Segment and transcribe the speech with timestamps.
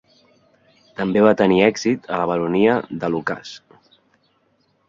[1.01, 3.53] També va tenir èxit a la Baronia de Lucas.